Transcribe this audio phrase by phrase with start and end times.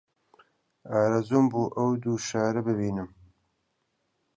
[0.91, 3.09] ئارەزووم بوو ئەو دوو شارە ببینم